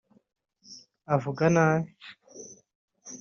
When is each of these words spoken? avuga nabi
avuga 1.15 1.43
nabi 1.55 1.89